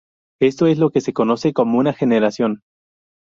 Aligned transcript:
Esto 0.41 0.65
es 0.65 0.79
lo 0.79 0.89
que 0.89 0.99
se 0.99 1.13
conoce 1.13 1.53
como 1.53 1.77
una 1.77 1.93
generación. 1.93 2.63